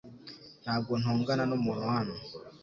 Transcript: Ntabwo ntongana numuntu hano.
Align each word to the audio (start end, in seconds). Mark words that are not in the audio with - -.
Ntabwo 0.63 0.91
ntongana 1.01 1.43
numuntu 1.49 1.85
hano. 1.95 2.13